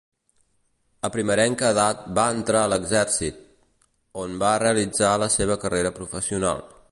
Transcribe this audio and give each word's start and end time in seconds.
A 1.09 1.11
primerenca 1.15 1.69
edat 1.73 2.01
va 2.19 2.23
entrar 2.37 2.63
a 2.63 2.71
l'Exèrcit, 2.73 3.39
on 4.23 4.35
va 4.45 4.57
realitzar 4.65 5.15
la 5.25 5.33
seva 5.39 5.61
carrera 5.65 5.95
professional. 6.01 6.67